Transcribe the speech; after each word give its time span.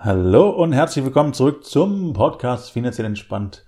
Hallo 0.00 0.50
und 0.50 0.72
herzlich 0.72 1.04
willkommen 1.04 1.32
zurück 1.32 1.64
zum 1.64 2.12
Podcast 2.12 2.70
Finanziell 2.70 3.04
Entspannt. 3.04 3.66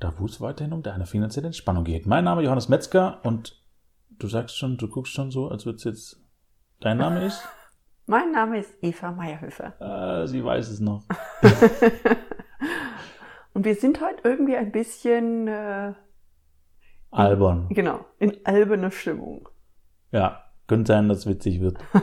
Da 0.00 0.12
wo 0.18 0.26
es 0.26 0.38
weiterhin 0.38 0.74
um 0.74 0.82
deine 0.82 1.06
finanzielle 1.06 1.46
Entspannung 1.46 1.84
geht. 1.84 2.04
Mein 2.04 2.24
Name 2.24 2.42
ist 2.42 2.44
Johannes 2.44 2.68
Metzger 2.68 3.24
und 3.24 3.58
du 4.10 4.28
sagst 4.28 4.58
schon, 4.58 4.76
du 4.76 4.86
guckst 4.86 5.14
schon 5.14 5.30
so, 5.30 5.48
als 5.48 5.64
würde 5.64 5.76
es 5.76 5.84
jetzt 5.84 6.20
dein 6.80 6.98
Name 6.98 7.24
ist? 7.24 7.42
Mein 8.06 8.32
Name 8.32 8.58
ist 8.58 8.74
Eva 8.82 9.12
Meyerhöfer. 9.12 9.72
Äh, 9.80 10.26
sie 10.26 10.44
weiß 10.44 10.68
es 10.68 10.80
noch. 10.80 11.04
und 13.54 13.64
wir 13.64 13.74
sind 13.74 14.02
heute 14.02 14.20
irgendwie 14.24 14.56
ein 14.56 14.72
bisschen 14.72 15.48
äh, 15.48 15.94
albern. 17.10 17.68
Genau, 17.70 18.04
in 18.18 18.44
alberner 18.44 18.90
Stimmung. 18.90 19.48
Ja, 20.10 20.44
könnte 20.66 20.92
sein, 20.92 21.08
dass 21.08 21.20
es 21.20 21.26
witzig 21.26 21.62
wird. 21.62 21.78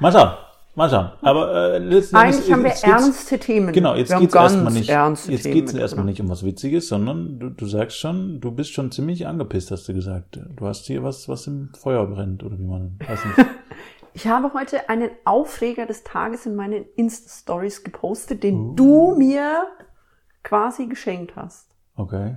Mal 0.00 0.12
schauen. 0.12 0.47
Mal 0.78 0.90
schauen. 0.90 1.10
Aber 1.22 1.52
äh, 1.74 1.78
letzten 1.78 2.14
Eigentlich 2.14 2.52
haben 2.52 2.62
wir 2.62 2.70
ernste 2.70 3.36
Themen. 3.36 3.72
Genau, 3.72 3.96
jetzt 3.96 4.16
geht 4.16 4.28
es 4.28 4.34
erstmal 4.36 4.72
nicht. 4.72 4.88
Jetzt 4.88 5.50
geht's 5.50 5.74
erstmal 5.74 6.04
nicht 6.04 6.20
um 6.20 6.28
was 6.28 6.44
Witziges, 6.44 6.86
sondern 6.86 7.40
du, 7.40 7.50
du 7.50 7.66
sagst 7.66 7.98
schon, 7.98 8.40
du 8.40 8.52
bist 8.52 8.72
schon 8.72 8.92
ziemlich 8.92 9.26
angepisst, 9.26 9.72
hast 9.72 9.88
du 9.88 9.92
gesagt. 9.92 10.38
Du 10.54 10.66
hast 10.68 10.86
hier 10.86 11.02
was, 11.02 11.28
was 11.28 11.48
im 11.48 11.70
Feuer 11.76 12.06
brennt, 12.06 12.44
oder 12.44 12.60
wie 12.60 12.64
man 12.64 12.96
weiß 13.04 13.24
nicht. 13.24 13.48
ich 14.14 14.28
habe 14.28 14.54
heute 14.54 14.88
einen 14.88 15.10
Aufreger 15.24 15.84
des 15.84 16.04
Tages 16.04 16.46
in 16.46 16.54
meinen 16.54 16.84
Insta-Stories 16.94 17.82
gepostet, 17.82 18.44
den 18.44 18.54
uh. 18.54 18.74
du 18.76 19.14
mir 19.18 19.66
quasi 20.44 20.86
geschenkt 20.86 21.34
hast. 21.34 21.74
Okay. 21.96 22.36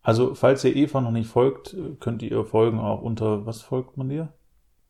Also, 0.00 0.34
falls 0.34 0.64
ihr 0.64 0.74
Eva 0.74 1.02
noch 1.02 1.10
nicht 1.10 1.28
folgt, 1.28 1.76
könnt 2.00 2.22
ihr 2.22 2.30
ihr 2.30 2.44
folgen 2.46 2.78
auch 2.78 3.02
unter, 3.02 3.44
was 3.44 3.60
folgt 3.60 3.98
man 3.98 4.08
dir? 4.08 4.32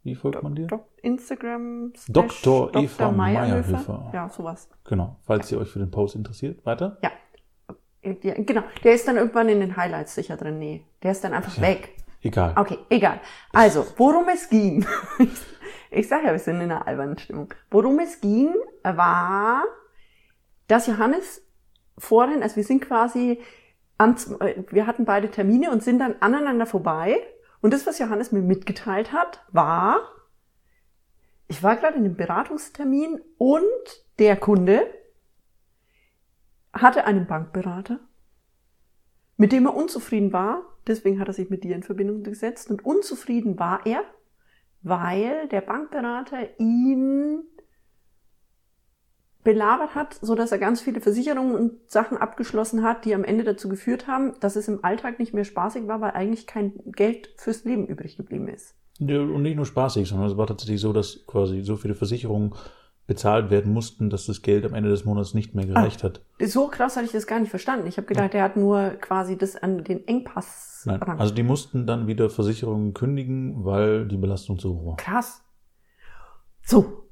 Wie 0.03 0.15
folgt 0.15 0.43
man 0.43 0.55
dir? 0.55 0.67
Do 0.67 0.87
Instagram. 1.03 1.93
Dr. 2.09 2.75
Eva 2.75 3.11
Meierhöfer. 3.11 4.11
Ja, 4.15 4.29
sowas. 4.31 4.69
Genau. 4.85 5.17
Falls 5.23 5.53
ihr 5.53 5.59
euch 5.59 5.69
für 5.69 5.79
den 5.79 5.91
Post 5.91 6.17
interessiert. 6.17 6.65
Weiter? 6.65 6.97
Ja. 7.03 7.11
ja. 8.23 8.35
Genau. 8.35 8.63
Der 8.83 8.95
ist 8.95 9.07
dann 9.07 9.17
irgendwann 9.17 9.49
in 9.49 9.61
den 9.61 9.77
Highlights 9.77 10.15
sicher 10.15 10.37
drin. 10.37 10.59
Nee. 10.59 10.87
Der 11.03 11.13
ist 11.13 11.23
dann 11.23 11.35
einfach 11.35 11.57
ja. 11.57 11.63
weg. 11.63 11.97
Egal. 12.23 12.55
Okay, 12.57 12.79
egal. 12.89 13.21
Also, 13.53 13.87
worum 13.97 14.29
es 14.29 14.49
ging. 14.49 14.87
ich 15.91 16.09
sage 16.09 16.27
ja, 16.27 16.33
wir 16.33 16.39
sind 16.39 16.57
in 16.57 16.71
einer 16.71 16.87
albernen 16.87 17.19
Stimmung. 17.19 17.53
Worum 17.71 17.99
es 17.99 18.21
ging, 18.21 18.55
war, 18.83 19.65
dass 20.67 20.87
Johannes 20.87 21.43
vorhin, 21.99 22.43
also 22.43 22.57
wir 22.57 22.65
sind 22.65 22.81
quasi, 22.81 23.41
an, 23.99 24.17
wir 24.71 24.87
hatten 24.87 25.05
beide 25.05 25.31
Termine 25.31 25.71
und 25.71 25.83
sind 25.83 25.99
dann 25.99 26.17
aneinander 26.21 26.67
vorbei 26.67 27.19
und 27.61 27.73
das, 27.73 27.87
was 27.87 27.99
Johannes 27.99 28.33
mir 28.33 28.43
mitgeteilt 28.43 29.13
hat, 29.13 29.45
war, 29.53 30.01
ich 31.49 31.63
war 31.63 31.77
gerade 31.77 31.97
in 31.97 32.05
einem 32.05 32.17
Beratungstermin 32.17 33.21
und 33.37 33.65
der 34.19 34.37
Kunde 34.37 34.87
hatte 36.73 37.05
einen 37.05 37.27
Bankberater, 37.27 38.01
mit 39.37 39.53
dem 39.53 39.67
er 39.67 39.75
unzufrieden 39.75 40.33
war. 40.33 40.63
Deswegen 40.87 41.19
hat 41.21 41.29
er 41.29 41.35
sich 41.35 41.51
mit 41.51 41.65
dir 41.65 41.75
in 41.75 41.83
Verbindung 41.83 42.23
gesetzt. 42.23 42.71
Und 42.71 42.85
unzufrieden 42.85 43.59
war 43.59 43.85
er, 43.85 44.03
weil 44.83 45.49
der 45.49 45.61
Bankberater 45.61 46.59
ihn 46.59 47.43
belabert 49.43 49.95
hat, 49.95 50.19
so 50.21 50.35
dass 50.35 50.53
er 50.53 50.59
ganz 50.59 50.81
viele 50.81 51.01
Versicherungen 51.01 51.55
und 51.55 51.91
Sachen 51.91 52.19
abgeschlossen 52.19 52.83
hat, 52.83 53.05
die 53.05 53.15
am 53.15 53.25
Ende 53.25 53.45
dazu 53.45 53.69
geführt 53.69 54.07
haben, 54.07 54.35
dass 54.41 54.57
es 54.57 54.69
im 54.69 54.85
Alltag 54.85 55.19
nicht 55.19 55.33
mehr 55.33 55.45
spaßig 55.45 55.87
war, 55.89 56.01
weil 56.01 56.11
eigentlich 56.11 56.47
kein 56.47 56.75
Geld 56.87 57.31
fürs 57.37 57.65
Leben 57.65 57.87
übrig 57.87 58.17
geblieben 58.17 58.49
ist. 58.49 58.75
Ja, 58.99 59.21
und 59.21 59.43
nicht 59.43 59.57
nur 59.57 59.65
spaßig, 59.65 60.09
sondern 60.09 60.29
es 60.29 60.37
war 60.37 60.47
tatsächlich 60.47 60.81
so, 60.81 60.93
dass 60.93 61.25
quasi 61.27 61.63
so 61.63 61.77
viele 61.77 61.95
Versicherungen 61.95 62.55
bezahlt 63.07 63.51
werden 63.51 63.73
mussten, 63.73 64.09
dass 64.09 64.27
das 64.27 64.43
Geld 64.43 64.65
am 64.65 64.75
Ende 64.75 64.91
des 64.91 65.05
Monats 65.05 65.35
nicht 65.35 65.55
mehr 65.55 65.67
gereicht 65.67 66.05
ah, 66.05 66.09
hat. 66.09 66.21
So 66.39 66.69
krass 66.69 66.97
hatte 66.97 67.07
ich 67.07 67.13
das 67.13 67.27
gar 67.27 67.41
nicht 67.41 67.51
verstanden. 67.51 67.89
Ich 67.89 67.97
habe 67.97 68.07
gedacht, 68.07 68.35
ja. 68.35 68.41
er 68.41 68.45
hat 68.45 68.57
nur 68.57 68.91
quasi 69.01 69.37
das 69.37 69.57
an 69.57 69.83
den 69.83 70.07
Engpass. 70.07 70.83
Nein, 70.85 71.03
also 71.03 71.35
die 71.35 71.43
mussten 71.43 71.87
dann 71.87 72.07
wieder 72.07 72.31
Versicherungen 72.31 72.95
kündigen, 72.95 73.65
weil 73.65 74.07
die 74.07 74.17
Belastung 74.17 74.59
zu 74.61 74.77
hoch 74.77 74.87
war. 74.87 74.97
Krass. 74.97 75.43
So. 76.63 77.09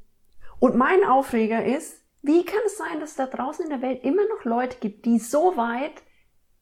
Und 0.61 0.77
mein 0.77 1.05
Aufreger 1.05 1.65
ist, 1.65 2.05
wie 2.23 2.45
kann 2.45 2.61
es 2.67 2.77
sein, 2.77 3.01
dass 3.01 3.15
da 3.15 3.27
draußen 3.27 3.65
in 3.65 3.71
der 3.71 3.83
Welt 3.83 4.05
immer 4.05 4.23
noch 4.29 4.45
Leute 4.45 4.79
gibt, 4.81 5.05
die 5.05 5.19
so 5.19 5.57
weit 5.57 6.03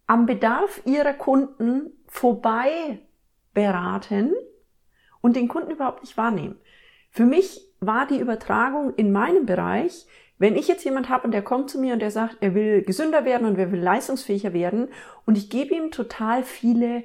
am 0.06 0.26
Bedarf 0.26 0.82
ihrer 0.84 1.14
Kunden 1.14 1.92
vorbei 2.06 3.00
beraten 3.54 4.34
und 5.20 5.36
den 5.36 5.48
Kunden 5.48 5.70
überhaupt 5.70 6.02
nicht 6.02 6.16
wahrnehmen? 6.16 6.60
Für 7.10 7.24
mich 7.24 7.60
war 7.80 8.06
die 8.06 8.20
Übertragung 8.20 8.94
in 8.94 9.12
meinem 9.12 9.46
Bereich, 9.46 10.06
wenn 10.38 10.56
ich 10.56 10.68
jetzt 10.68 10.84
jemand 10.84 11.08
habe 11.08 11.24
und 11.24 11.32
der 11.32 11.42
kommt 11.42 11.70
zu 11.70 11.78
mir 11.80 11.94
und 11.94 12.00
der 12.00 12.10
sagt, 12.10 12.36
er 12.40 12.54
will 12.54 12.82
gesünder 12.82 13.24
werden 13.24 13.46
und 13.46 13.58
er 13.58 13.72
will 13.72 13.80
leistungsfähiger 13.80 14.52
werden 14.52 14.88
und 15.24 15.38
ich 15.38 15.48
gebe 15.48 15.74
ihm 15.74 15.90
total 15.90 16.42
viele 16.42 17.04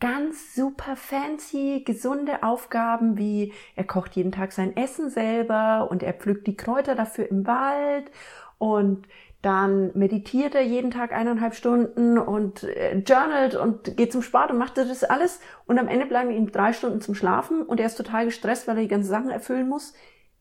ganz 0.00 0.54
super 0.54 0.94
fancy, 0.94 1.82
gesunde 1.84 2.42
Aufgaben 2.42 3.18
wie 3.18 3.52
er 3.74 3.84
kocht 3.84 4.14
jeden 4.14 4.32
Tag 4.32 4.52
sein 4.52 4.76
Essen 4.76 5.10
selber 5.10 5.88
und 5.90 6.02
er 6.02 6.14
pflückt 6.14 6.46
die 6.46 6.56
Kräuter 6.56 6.94
dafür 6.94 7.28
im 7.30 7.46
Wald 7.46 8.10
und 8.58 9.08
dann 9.42 9.96
meditiert 9.96 10.54
er 10.54 10.62
jeden 10.62 10.90
Tag 10.90 11.12
eineinhalb 11.12 11.54
Stunden 11.54 12.18
und 12.18 12.64
äh, 12.64 12.98
journalt 12.98 13.54
und 13.54 13.96
geht 13.96 14.12
zum 14.12 14.22
Sport 14.22 14.50
und 14.50 14.58
macht 14.58 14.76
das 14.76 15.04
alles 15.04 15.40
und 15.66 15.78
am 15.78 15.88
Ende 15.88 16.06
bleiben 16.06 16.30
ihm 16.30 16.50
drei 16.50 16.72
Stunden 16.72 17.00
zum 17.00 17.14
Schlafen 17.14 17.62
und 17.62 17.78
er 17.78 17.86
ist 17.86 17.96
total 17.96 18.24
gestresst, 18.24 18.66
weil 18.66 18.76
er 18.76 18.82
die 18.82 18.88
ganzen 18.88 19.10
Sachen 19.10 19.30
erfüllen 19.30 19.68
muss, 19.68 19.94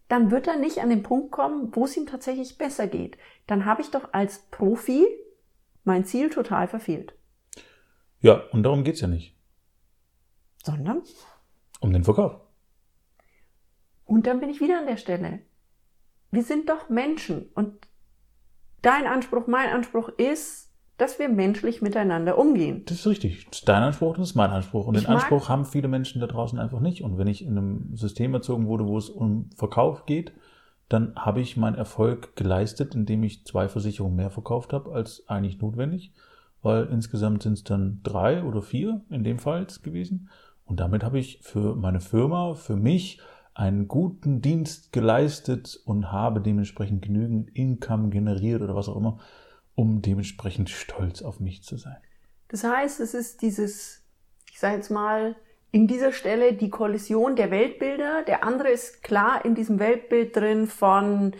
dann 0.07 0.31
wird 0.31 0.47
er 0.47 0.57
nicht 0.57 0.79
an 0.79 0.90
den 0.90 1.03
Punkt 1.03 1.31
kommen, 1.31 1.75
wo 1.75 1.85
es 1.85 1.97
ihm 1.97 2.07
tatsächlich 2.07 2.57
besser 2.57 2.88
geht. 2.88 3.17
Dann 3.46 3.66
habe 3.66 3.81
ich 3.81 3.91
doch 3.91 4.13
als 4.13 4.40
Profi 4.50 5.06
mein 5.84 6.06
Ziel 6.06 6.29
total 6.29 6.67
verfehlt. 6.67 7.13
Ja, 8.19 8.41
und 8.51 8.63
darum 8.63 8.84
geht's 8.84 9.01
ja 9.01 9.07
nicht 9.07 9.36
sondern 10.67 11.01
um 11.79 11.94
den 11.94 12.03
Verkauf. 12.03 12.39
Und 14.05 14.28
dann 14.28 14.39
bin 14.39 14.50
ich 14.50 14.61
wieder 14.61 14.79
an 14.79 14.85
der 14.85 14.97
Stelle. 14.97 15.39
Wir 16.31 16.44
sind 16.44 16.69
doch 16.69 16.89
Menschen 16.89 17.50
und 17.55 17.88
dein 18.81 19.07
Anspruch, 19.07 19.47
mein 19.47 19.69
Anspruch 19.69 20.09
ist, 20.09 20.67
dass 20.97 21.19
wir 21.19 21.29
menschlich 21.29 21.81
miteinander 21.81 22.38
umgehen. 22.38 22.83
Das 22.85 23.00
ist 23.00 23.07
richtig. 23.07 23.45
Das 23.50 23.59
ist 23.59 23.69
dein 23.69 23.83
Anspruch, 23.83 24.17
das 24.17 24.29
ist 24.29 24.35
mein 24.35 24.50
Anspruch. 24.50 24.88
Und 24.88 24.95
ich 24.95 25.03
den 25.03 25.13
Anspruch 25.13 25.47
haben 25.47 25.66
viele 25.66 25.88
Menschen 25.88 26.19
da 26.19 26.28
draußen 26.28 26.59
einfach 26.59 26.79
nicht. 26.79 27.03
Und 27.03 27.17
wenn 27.17 27.28
ich 27.28 27.44
in 27.44 27.57
einem 27.57 27.95
System 27.95 28.34
erzogen 28.34 28.67
wurde, 28.67 28.85
wo 28.85 28.97
es 28.97 29.09
um 29.09 29.49
Verkauf 29.55 30.05
geht, 30.05 30.34
dann 30.89 31.16
habe 31.16 31.41
ich 31.41 31.55
meinen 31.55 31.75
Erfolg 31.75 32.35
geleistet, 32.35 32.95
indem 32.95 33.23
ich 33.23 33.45
zwei 33.45 33.67
Versicherungen 33.69 34.16
mehr 34.16 34.31
verkauft 34.31 34.73
habe 34.73 34.91
als 34.91 35.28
eigentlich 35.28 35.61
notwendig. 35.61 36.13
Weil 36.63 36.88
insgesamt 36.88 37.44
sind 37.44 37.53
es 37.53 37.63
dann 37.63 38.01
drei 38.03 38.44
oder 38.44 38.61
vier 38.61 39.01
in 39.09 39.23
dem 39.23 39.38
Fall 39.38 39.67
gewesen. 39.84 40.29
Und 40.67 40.79
damit 40.79 41.03
habe 41.03 41.17
ich 41.17 41.39
für 41.41 41.75
meine 41.75 42.01
Firma, 42.01 42.53
für 42.53 42.75
mich 42.75 43.19
einen 43.53 43.88
guten 43.88 44.41
Dienst 44.41 44.91
geleistet 44.91 45.79
und 45.85 46.11
habe 46.11 46.41
dementsprechend 46.41 47.01
genügend 47.01 47.50
Income 47.55 48.09
generiert 48.09 48.61
oder 48.61 48.75
was 48.75 48.88
auch 48.88 48.97
immer, 48.97 49.17
um 49.73 50.01
dementsprechend 50.01 50.69
stolz 50.69 51.23
auf 51.23 51.39
mich 51.39 51.63
zu 51.63 51.78
sein. 51.78 51.97
Das 52.50 52.63
heißt, 52.63 53.00
es 53.00 53.13
ist 53.13 53.41
dieses, 53.41 54.03
ich 54.51 54.59
sage 54.59 54.75
jetzt 54.75 54.91
mal, 54.91 55.35
in 55.72 55.88
dieser 55.88 56.11
Stelle 56.11 56.53
die 56.53 56.69
Kollision 56.69 57.35
der 57.35 57.49
Weltbilder. 57.49 58.23
Der 58.23 58.44
andere 58.44 58.69
ist 58.69 59.03
klar 59.03 59.44
in 59.44 59.55
diesem 59.55 59.79
Weltbild 59.79 60.35
drin 60.35 60.67
von 60.67 61.34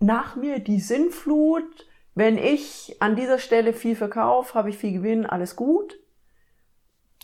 nach 0.00 0.36
mir 0.36 0.58
die 0.58 0.80
Sinnflut. 0.80 1.86
Wenn 2.14 2.36
ich 2.36 2.96
an 3.00 3.16
dieser 3.16 3.38
Stelle 3.38 3.72
viel 3.72 3.94
verkaufe, 3.94 4.54
habe 4.54 4.70
ich 4.70 4.78
viel 4.78 4.92
Gewinn, 4.92 5.24
alles 5.26 5.56
gut. 5.56 5.98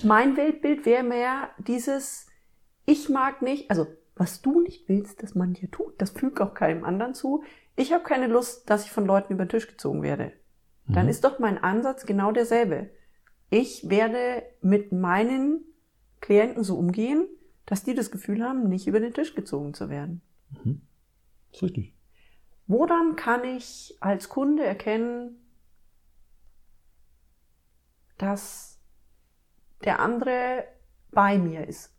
Mein 0.03 0.37
Weltbild 0.37 0.85
wäre 0.85 1.03
mehr 1.03 1.51
dieses, 1.59 2.27
ich 2.85 3.09
mag 3.09 3.43
nicht, 3.43 3.71
also 3.71 3.87
was 4.15 4.41
du 4.43 4.61
nicht 4.61 4.89
willst, 4.89 5.23
dass 5.23 5.35
man 5.35 5.55
dir 5.55 5.71
tut, 5.71 6.01
das 6.01 6.11
fügt 6.11 6.41
auch 6.41 6.55
keinem 6.55 6.85
anderen 6.85 7.15
zu. 7.15 7.45
Ich 7.77 7.93
habe 7.93 8.05
keine 8.05 8.27
Lust, 8.27 8.69
dass 8.71 8.85
ich 8.85 8.91
von 8.91 9.07
Leuten 9.07 9.35
über 9.35 9.45
den 9.45 9.51
Tisch 9.51 9.69
gezogen 9.69 10.03
werde. 10.03 10.33
Dann 10.89 11.05
mhm. 11.05 11.11
ist 11.11 11.25
doch 11.25 11.39
mein 11.39 11.59
Ansatz 11.59 12.07
genau 12.07 12.33
derselbe. 12.33 12.91
Ich 13.51 13.89
werde 13.89 14.43
mit 14.61 14.93
meinen 14.93 15.65
Klienten 16.21 16.65
so 16.65 16.77
umgehen, 16.79 17.27
dass 17.67 17.85
die 17.85 17.95
das 17.95 18.11
Gefühl 18.11 18.43
haben, 18.43 18.69
nicht 18.69 18.87
über 18.87 19.01
den 19.01 19.13
Tisch 19.13 19.35
gezogen 19.35 19.75
zu 19.75 19.91
werden. 19.91 20.23
Mhm. 20.65 20.83
Das 21.51 21.59
ist 21.59 21.63
richtig. 21.63 21.95
Woran 22.67 23.17
kann 23.17 23.45
ich 23.45 23.97
als 24.01 24.29
Kunde 24.29 24.65
erkennen, 24.65 25.41
dass 28.19 28.76
der 29.87 30.01
andere 30.01 30.65
bei 31.13 31.39
mir 31.39 31.67
ist? 31.67 31.93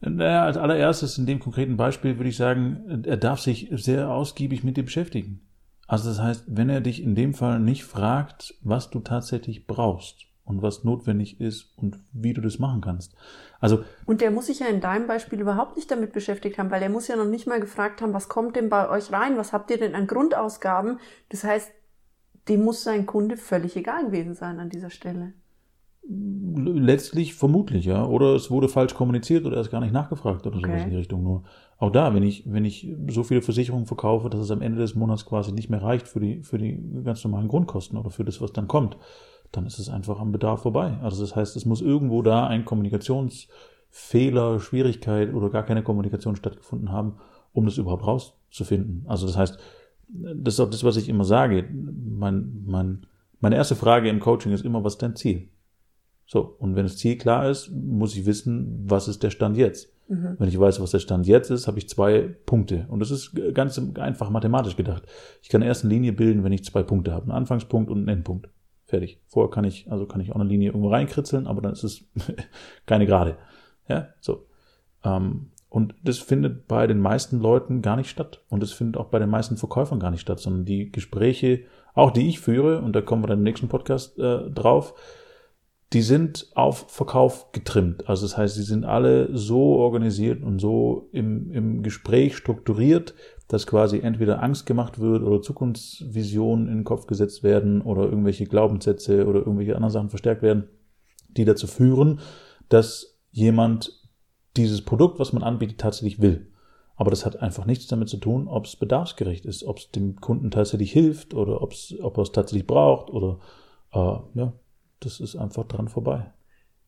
Naja, 0.00 0.44
als 0.44 0.56
allererstes 0.56 1.18
in 1.18 1.26
dem 1.26 1.40
konkreten 1.40 1.76
Beispiel 1.76 2.18
würde 2.18 2.30
ich 2.30 2.36
sagen, 2.36 3.02
er 3.04 3.16
darf 3.16 3.40
sich 3.40 3.68
sehr 3.72 4.10
ausgiebig 4.10 4.62
mit 4.62 4.76
dir 4.76 4.84
beschäftigen. 4.84 5.40
Also 5.88 6.08
das 6.08 6.20
heißt, 6.20 6.44
wenn 6.46 6.68
er 6.68 6.80
dich 6.80 7.02
in 7.02 7.14
dem 7.14 7.34
Fall 7.34 7.58
nicht 7.58 7.84
fragt, 7.84 8.54
was 8.62 8.90
du 8.90 9.00
tatsächlich 9.00 9.66
brauchst 9.66 10.26
und 10.44 10.62
was 10.62 10.84
notwendig 10.84 11.40
ist 11.40 11.72
und 11.76 11.98
wie 12.12 12.32
du 12.32 12.40
das 12.40 12.58
machen 12.58 12.80
kannst. 12.80 13.14
Also 13.58 13.84
und 14.06 14.20
der 14.20 14.30
muss 14.30 14.46
sich 14.46 14.60
ja 14.60 14.66
in 14.66 14.80
deinem 14.80 15.06
Beispiel 15.06 15.40
überhaupt 15.40 15.76
nicht 15.76 15.90
damit 15.90 16.12
beschäftigt 16.12 16.58
haben, 16.58 16.70
weil 16.70 16.82
er 16.82 16.90
muss 16.90 17.08
ja 17.08 17.16
noch 17.16 17.24
nicht 17.24 17.46
mal 17.46 17.58
gefragt 17.58 18.00
haben, 18.00 18.12
was 18.12 18.28
kommt 18.28 18.54
denn 18.54 18.68
bei 18.68 18.88
euch 18.88 19.12
rein, 19.12 19.36
was 19.36 19.52
habt 19.52 19.70
ihr 19.70 19.78
denn 19.78 19.94
an 19.94 20.06
Grundausgaben? 20.06 21.00
Das 21.30 21.42
heißt, 21.42 21.72
dem 22.48 22.64
muss 22.64 22.84
sein 22.84 23.04
Kunde 23.04 23.36
völlig 23.36 23.76
egal 23.76 24.06
gewesen 24.06 24.34
sein 24.34 24.60
an 24.60 24.70
dieser 24.70 24.90
Stelle. 24.90 25.32
Letztlich 26.06 27.34
vermutlich, 27.34 27.84
ja. 27.84 28.04
Oder 28.06 28.34
es 28.34 28.50
wurde 28.50 28.68
falsch 28.68 28.94
kommuniziert 28.94 29.44
oder 29.44 29.56
er 29.56 29.60
ist 29.60 29.70
gar 29.70 29.80
nicht 29.80 29.92
nachgefragt 29.92 30.46
oder 30.46 30.56
okay. 30.56 30.66
sowas 30.66 30.82
in 30.84 30.90
die 30.90 30.96
Richtung. 30.96 31.22
Nur 31.22 31.42
auch 31.76 31.90
da, 31.90 32.14
wenn 32.14 32.22
ich, 32.22 32.44
wenn 32.46 32.64
ich 32.64 32.94
so 33.08 33.22
viele 33.22 33.42
Versicherungen 33.42 33.86
verkaufe, 33.86 34.30
dass 34.30 34.40
es 34.40 34.50
am 34.50 34.62
Ende 34.62 34.78
des 34.78 34.94
Monats 34.94 35.26
quasi 35.26 35.52
nicht 35.52 35.70
mehr 35.70 35.82
reicht 35.82 36.08
für 36.08 36.20
die, 36.20 36.42
für 36.42 36.58
die 36.58 36.82
ganz 37.04 37.22
normalen 37.24 37.48
Grundkosten 37.48 37.98
oder 37.98 38.10
für 38.10 38.24
das, 38.24 38.40
was 38.40 38.52
dann 38.52 38.68
kommt, 38.68 38.96
dann 39.52 39.66
ist 39.66 39.78
es 39.78 39.88
einfach 39.88 40.18
am 40.20 40.32
Bedarf 40.32 40.62
vorbei. 40.62 40.98
Also 41.02 41.22
das 41.22 41.36
heißt, 41.36 41.56
es 41.56 41.64
muss 41.66 41.80
irgendwo 41.80 42.22
da 42.22 42.46
ein 42.46 42.64
Kommunikationsfehler, 42.64 44.60
Schwierigkeit 44.60 45.32
oder 45.32 45.50
gar 45.50 45.62
keine 45.62 45.82
Kommunikation 45.82 46.36
stattgefunden 46.36 46.90
haben, 46.90 47.14
um 47.52 47.64
das 47.64 47.78
überhaupt 47.78 48.06
rauszufinden. 48.06 49.04
Also 49.06 49.26
das 49.26 49.36
heißt, 49.36 49.58
das 50.08 50.54
ist 50.54 50.60
auch 50.60 50.70
das, 50.70 50.84
was 50.84 50.96
ich 50.96 51.08
immer 51.08 51.24
sage. 51.24 51.68
Mein, 51.70 52.64
mein, 52.66 53.06
meine 53.40 53.56
erste 53.56 53.76
Frage 53.76 54.08
im 54.08 54.20
Coaching 54.20 54.52
ist 54.52 54.64
immer, 54.64 54.82
was 54.84 54.94
ist 54.94 55.02
dein 55.02 55.16
Ziel? 55.16 55.48
So, 56.30 56.56
und 56.58 56.76
wenn 56.76 56.84
das 56.84 56.98
Ziel 56.98 57.16
klar 57.16 57.48
ist, 57.48 57.70
muss 57.70 58.14
ich 58.14 58.26
wissen, 58.26 58.84
was 58.84 59.08
ist 59.08 59.22
der 59.22 59.30
Stand 59.30 59.56
jetzt. 59.56 59.88
Mhm. 60.08 60.36
Wenn 60.38 60.48
ich 60.48 60.60
weiß, 60.60 60.78
was 60.78 60.90
der 60.90 60.98
Stand 60.98 61.26
jetzt 61.26 61.50
ist, 61.50 61.66
habe 61.66 61.78
ich 61.78 61.88
zwei 61.88 62.34
Punkte. 62.44 62.86
Und 62.90 63.00
das 63.00 63.10
ist 63.10 63.32
ganz 63.54 63.80
einfach 63.98 64.28
mathematisch 64.28 64.76
gedacht. 64.76 65.04
Ich 65.42 65.48
kann 65.48 65.62
erst 65.62 65.84
eine 65.84 65.94
Linie 65.94 66.12
bilden, 66.12 66.44
wenn 66.44 66.52
ich 66.52 66.64
zwei 66.64 66.82
Punkte 66.82 67.12
habe. 67.12 67.24
Einen 67.24 67.32
Anfangspunkt 67.32 67.90
und 67.90 67.96
einen 67.96 68.08
Endpunkt. 68.08 68.50
Fertig. 68.84 69.22
Vorher 69.26 69.50
kann 69.50 69.64
ich, 69.64 69.90
also 69.90 70.04
kann 70.04 70.20
ich 70.20 70.30
auch 70.32 70.40
eine 70.40 70.48
Linie 70.48 70.68
irgendwo 70.68 70.90
reinkritzeln, 70.90 71.46
aber 71.46 71.62
dann 71.62 71.72
ist 71.72 71.84
es 71.84 72.04
keine 72.86 73.06
gerade. 73.06 73.38
Ja, 73.88 74.08
so. 74.20 74.46
Ähm, 75.04 75.52
und 75.70 75.94
das 76.02 76.18
findet 76.18 76.68
bei 76.68 76.86
den 76.86 77.00
meisten 77.00 77.40
Leuten 77.40 77.80
gar 77.80 77.96
nicht 77.96 78.10
statt. 78.10 78.44
Und 78.50 78.62
das 78.62 78.72
findet 78.72 78.98
auch 79.00 79.06
bei 79.06 79.18
den 79.18 79.30
meisten 79.30 79.56
Verkäufern 79.56 79.98
gar 79.98 80.10
nicht 80.10 80.20
statt, 80.20 80.40
sondern 80.40 80.66
die 80.66 80.92
Gespräche, 80.92 81.64
auch 81.94 82.10
die 82.10 82.28
ich 82.28 82.38
führe, 82.38 82.82
und 82.82 82.94
da 82.94 83.00
kommen 83.00 83.22
wir 83.22 83.28
dann 83.28 83.38
im 83.38 83.44
nächsten 83.44 83.68
Podcast 83.68 84.18
äh, 84.18 84.50
drauf, 84.50 84.92
die 85.92 86.02
sind 86.02 86.50
auf 86.54 86.90
Verkauf 86.90 87.50
getrimmt. 87.52 88.08
Also 88.08 88.26
das 88.26 88.36
heißt, 88.36 88.56
sie 88.56 88.62
sind 88.62 88.84
alle 88.84 89.34
so 89.36 89.76
organisiert 89.76 90.42
und 90.42 90.58
so 90.58 91.08
im, 91.12 91.50
im 91.50 91.82
Gespräch 91.82 92.36
strukturiert, 92.36 93.14
dass 93.48 93.66
quasi 93.66 94.00
entweder 94.00 94.42
Angst 94.42 94.66
gemacht 94.66 94.98
wird 94.98 95.22
oder 95.22 95.40
Zukunftsvisionen 95.40 96.68
in 96.68 96.74
den 96.78 96.84
Kopf 96.84 97.06
gesetzt 97.06 97.42
werden 97.42 97.80
oder 97.80 98.04
irgendwelche 98.04 98.44
Glaubenssätze 98.44 99.26
oder 99.26 99.38
irgendwelche 99.38 99.74
anderen 99.74 99.92
Sachen 99.92 100.10
verstärkt 100.10 100.42
werden, 100.42 100.68
die 101.30 101.46
dazu 101.46 101.66
führen, 101.66 102.20
dass 102.68 103.18
jemand 103.30 103.98
dieses 104.58 104.82
Produkt, 104.82 105.18
was 105.18 105.32
man 105.32 105.42
anbietet, 105.42 105.78
tatsächlich 105.78 106.20
will. 106.20 106.48
Aber 106.96 107.10
das 107.10 107.24
hat 107.24 107.40
einfach 107.40 107.64
nichts 107.64 107.86
damit 107.86 108.10
zu 108.10 108.18
tun, 108.18 108.48
ob 108.48 108.66
es 108.66 108.76
bedarfsgerecht 108.76 109.46
ist, 109.46 109.64
ob 109.64 109.78
es 109.78 109.90
dem 109.90 110.16
Kunden 110.16 110.50
tatsächlich 110.50 110.92
hilft 110.92 111.32
oder 111.32 111.62
ob 111.62 111.72
er 111.72 112.22
es 112.22 112.32
tatsächlich 112.32 112.66
braucht 112.66 113.08
oder 113.08 113.38
äh, 113.92 114.18
ja, 114.34 114.52
das 115.00 115.20
ist 115.20 115.36
einfach 115.36 115.64
dran 115.64 115.88
vorbei. 115.88 116.32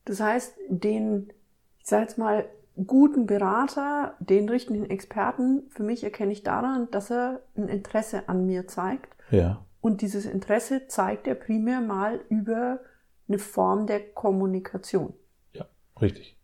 Das 0.05 0.21
heißt, 0.21 0.55
den, 0.69 1.33
ich 1.79 1.87
sage 1.87 2.03
jetzt 2.03 2.19
mal, 2.19 2.47
guten 2.87 3.27
Berater, 3.27 4.15
den 4.21 4.49
richtigen 4.49 4.87
Experten, 4.87 5.69
für 5.71 5.83
mich 5.83 6.05
erkenne 6.05 6.33
ich 6.33 6.43
daran, 6.43 6.91
dass 6.91 7.11
er 7.11 7.43
ein 7.57 7.69
Interesse 7.69 8.29
an 8.29 8.47
mir 8.47 8.67
zeigt. 8.67 9.15
Ja. 9.31 9.65
Und 9.81 10.03
dieses 10.03 10.27
Interesse 10.27 10.87
zeigt 10.89 11.27
er 11.27 11.35
primär 11.35 11.81
mal 11.81 12.21
über 12.29 12.81
eine 13.29 13.39
Form 13.39 13.87
der 13.87 14.01
Kommunikation. 14.13 15.15
Ja, 15.53 15.67
richtig. 16.01 16.39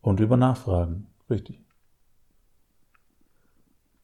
Und 0.00 0.20
über 0.20 0.36
Nachfragen, 0.36 1.08
richtig. 1.28 1.64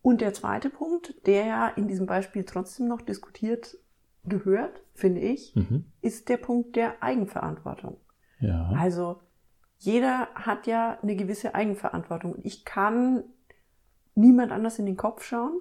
Und 0.02 0.20
der 0.20 0.34
zweite 0.34 0.68
Punkt, 0.68 1.14
der 1.26 1.46
ja 1.46 1.68
in 1.68 1.88
diesem 1.88 2.06
Beispiel 2.06 2.44
trotzdem 2.44 2.88
noch 2.88 3.00
diskutiert 3.00 3.78
gehört, 4.26 4.82
finde 4.94 5.20
ich, 5.20 5.54
mhm. 5.54 5.84
ist 6.00 6.28
der 6.28 6.36
Punkt 6.36 6.76
der 6.76 7.02
Eigenverantwortung. 7.02 7.98
Ja. 8.40 8.72
Also 8.76 9.20
jeder 9.78 10.28
hat 10.34 10.66
ja 10.66 10.98
eine 11.02 11.16
gewisse 11.16 11.54
Eigenverantwortung. 11.54 12.36
Ich 12.42 12.64
kann 12.64 13.24
niemand 14.14 14.52
anders 14.52 14.78
in 14.78 14.86
den 14.86 14.96
Kopf 14.96 15.24
schauen. 15.24 15.60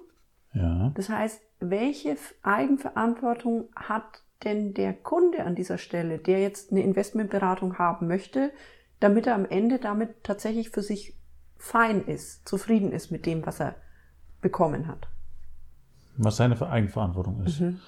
Ja. 0.52 0.92
Das 0.94 1.08
heißt, 1.08 1.42
welche 1.60 2.16
Eigenverantwortung 2.42 3.68
hat 3.74 4.22
denn 4.44 4.74
der 4.74 4.92
Kunde 4.92 5.44
an 5.44 5.54
dieser 5.54 5.78
Stelle, 5.78 6.18
der 6.18 6.40
jetzt 6.40 6.70
eine 6.70 6.82
Investmentberatung 6.82 7.78
haben 7.78 8.06
möchte, 8.06 8.52
damit 9.00 9.26
er 9.26 9.34
am 9.34 9.46
Ende 9.46 9.78
damit 9.78 10.22
tatsächlich 10.22 10.70
für 10.70 10.82
sich 10.82 11.18
fein 11.56 12.04
ist, 12.04 12.46
zufrieden 12.48 12.92
ist 12.92 13.10
mit 13.10 13.26
dem, 13.26 13.44
was 13.46 13.60
er 13.60 13.74
bekommen 14.40 14.86
hat? 14.86 15.08
Was 16.16 16.36
seine 16.36 16.60
Eigenverantwortung 16.60 17.42
ist. 17.44 17.60
Mhm. 17.60 17.80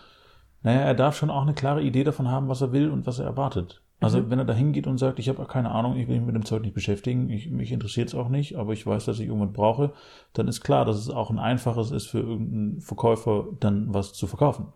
Naja, 0.66 0.80
er 0.80 0.94
darf 0.94 1.16
schon 1.16 1.30
auch 1.30 1.42
eine 1.42 1.54
klare 1.54 1.80
Idee 1.80 2.02
davon 2.02 2.28
haben, 2.28 2.48
was 2.48 2.60
er 2.60 2.72
will 2.72 2.90
und 2.90 3.06
was 3.06 3.20
er 3.20 3.24
erwartet. 3.24 3.82
Also 4.00 4.18
mhm. 4.18 4.30
wenn 4.30 4.40
er 4.40 4.44
da 4.44 4.52
hingeht 4.52 4.88
und 4.88 4.98
sagt, 4.98 5.20
ich 5.20 5.28
habe 5.28 5.44
keine 5.44 5.70
Ahnung, 5.70 5.96
ich 5.96 6.08
will 6.08 6.16
mich 6.16 6.26
mit 6.26 6.34
dem 6.34 6.44
Zeug 6.44 6.62
nicht 6.62 6.74
beschäftigen, 6.74 7.30
ich, 7.30 7.52
mich 7.52 7.70
interessiert 7.70 8.08
es 8.08 8.16
auch 8.16 8.28
nicht, 8.28 8.56
aber 8.56 8.72
ich 8.72 8.84
weiß, 8.84 9.04
dass 9.04 9.20
ich 9.20 9.28
irgendwas 9.28 9.52
brauche, 9.52 9.92
dann 10.32 10.48
ist 10.48 10.62
klar, 10.62 10.84
dass 10.84 10.96
es 10.96 11.08
auch 11.08 11.30
ein 11.30 11.38
einfaches 11.38 11.92
ist 11.92 12.06
für 12.08 12.18
irgendeinen 12.18 12.80
Verkäufer, 12.80 13.46
dann 13.60 13.94
was 13.94 14.12
zu 14.12 14.26
verkaufen. 14.26 14.66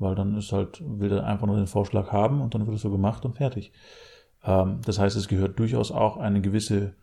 Weil 0.00 0.16
dann 0.16 0.36
ist 0.36 0.50
halt, 0.50 0.82
will 0.84 1.12
er 1.12 1.24
einfach 1.24 1.46
nur 1.46 1.54
den 1.54 1.68
Vorschlag 1.68 2.10
haben 2.10 2.40
und 2.40 2.56
dann 2.56 2.66
wird 2.66 2.74
es 2.74 2.82
so 2.82 2.90
gemacht 2.90 3.24
und 3.24 3.36
fertig. 3.36 3.70
Ähm, 4.44 4.80
das 4.84 4.98
heißt, 4.98 5.16
es 5.16 5.28
gehört 5.28 5.60
durchaus 5.60 5.92
auch 5.92 6.16
eine 6.16 6.40
gewisse 6.40 6.94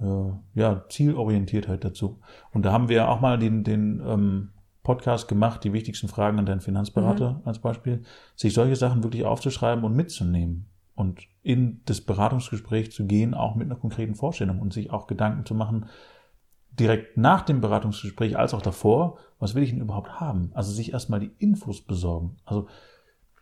äh, 0.00 0.32
ja, 0.54 0.84
Zielorientiertheit 0.90 1.82
dazu. 1.82 2.18
Und 2.52 2.66
da 2.66 2.72
haben 2.72 2.90
wir 2.90 2.96
ja 2.96 3.08
auch 3.08 3.22
mal 3.22 3.38
den, 3.38 3.64
den 3.64 4.02
ähm, 4.06 4.48
Podcast 4.86 5.26
gemacht, 5.26 5.64
die 5.64 5.72
wichtigsten 5.72 6.06
Fragen 6.06 6.38
an 6.38 6.46
deinen 6.46 6.60
Finanzberater 6.60 7.32
mhm. 7.32 7.40
als 7.44 7.58
Beispiel, 7.58 8.04
sich 8.36 8.54
solche 8.54 8.76
Sachen 8.76 9.02
wirklich 9.02 9.24
aufzuschreiben 9.24 9.82
und 9.82 9.96
mitzunehmen 9.96 10.66
und 10.94 11.26
in 11.42 11.80
das 11.86 12.00
Beratungsgespräch 12.00 12.92
zu 12.92 13.04
gehen, 13.04 13.34
auch 13.34 13.56
mit 13.56 13.66
einer 13.66 13.80
konkreten 13.80 14.14
Vorstellung 14.14 14.60
und 14.60 14.72
sich 14.72 14.92
auch 14.92 15.08
Gedanken 15.08 15.44
zu 15.44 15.56
machen, 15.56 15.86
direkt 16.70 17.16
nach 17.16 17.42
dem 17.42 17.60
Beratungsgespräch 17.60 18.38
als 18.38 18.54
auch 18.54 18.62
davor, 18.62 19.18
was 19.40 19.56
will 19.56 19.64
ich 19.64 19.70
denn 19.70 19.80
überhaupt 19.80 20.20
haben? 20.20 20.52
Also 20.54 20.70
sich 20.70 20.92
erstmal 20.92 21.18
die 21.18 21.32
Infos 21.38 21.80
besorgen. 21.82 22.36
Also 22.44 22.68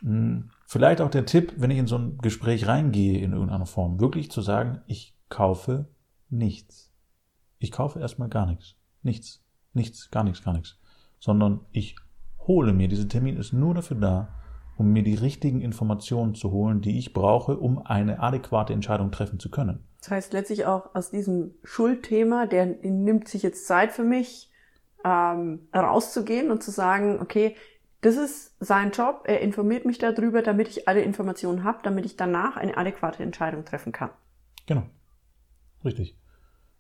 mh, 0.01 0.11
hm, 0.11 0.51
vielleicht 0.67 1.03
auch 1.03 1.11
der 1.11 1.27
Tipp, 1.27 1.53
wenn 1.59 1.71
ich 1.71 1.79
in 1.79 1.87
so 1.87 1.99
ein 1.99 2.17
Gespräch 2.23 2.67
reingehe 2.67 3.19
in 3.19 3.35
irgendeiner 3.35 3.67
Form, 3.67 4.01
wirklich 4.01 4.31
zu 4.31 4.41
sagen, 4.41 4.81
ich 4.87 5.15
kaufe 5.29 5.91
nichts. 6.31 6.91
Ich 7.59 7.71
kaufe 7.71 8.01
erstmal 8.01 8.31
gar 8.31 8.47
nichts. 8.47 8.77
Nichts. 9.03 9.45
Nichts, 9.75 10.11
gar 10.11 10.25
nichts, 10.25 10.43
gar 10.43 10.55
nichts 10.55 10.79
sondern 11.25 11.61
ich 11.73 11.97
hole 12.47 12.75
mir, 12.75 12.87
dieser 12.87 13.09
Termin 13.09 13.39
ist 13.39 13.55
nur 13.55 13.73
dafür 13.73 13.97
da, 13.97 14.29
um 14.77 14.93
mir 14.93 15.03
die 15.03 15.15
richtigen 15.15 15.63
Informationen 15.63 16.35
zu 16.35 16.51
holen, 16.51 16.83
die 16.83 16.99
ich 16.99 17.15
brauche, 17.15 17.57
um 17.57 17.79
eine 17.79 18.21
adäquate 18.21 18.75
Entscheidung 18.75 19.11
treffen 19.11 19.41
zu 19.41 19.51
können. 19.51 19.83
Das 20.01 20.11
heißt 20.11 20.35
letztlich 20.35 20.67
auch 20.67 20.95
aus 20.95 21.11
diesem 21.11 21.55
Schuldthema, 21.63 22.45
der 22.45 22.67
nimmt 22.67 23.29
sich 23.29 23.43
jetzt 23.43 23.67
Zeit 23.67 23.93
für 23.93 24.05
mich, 24.05 24.51
ähm, 25.03 25.61
rauszugehen 25.75 26.51
und 26.51 26.63
zu 26.63 26.71
sagen, 26.71 27.19
okay, 27.23 27.57
das 28.03 28.17
ist 28.17 28.55
sein 28.61 28.91
Job, 28.91 29.23
er 29.25 29.41
informiert 29.41 29.87
mich 29.87 29.97
darüber, 29.97 30.43
damit 30.43 30.69
ich 30.69 30.89
alle 30.89 31.01
Informationen 31.01 31.65
habe, 31.65 31.79
damit 31.85 32.05
ich 32.05 32.19
danach 32.19 32.59
eine 32.59 32.77
adäquate 32.77 33.23
Entscheidung 33.23 33.65
treffen 33.65 33.93
kann. 33.93 34.11
Genau. 34.67 34.83
Richtig. 35.87 36.19